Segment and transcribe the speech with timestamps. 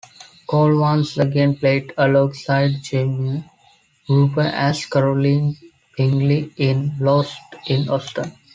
[0.47, 3.45] Cole once again played alongside Jemima
[4.09, 5.55] Rooper as Caroline
[5.95, 8.35] Bingley in "Lost in Austen".